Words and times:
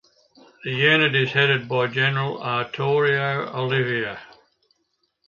The 0.63 0.71
unit 0.71 1.13
is 1.13 1.31
headed 1.33 1.69
by 1.69 1.85
General 1.85 2.41
Arturo 2.41 3.51
Olivar. 3.53 4.17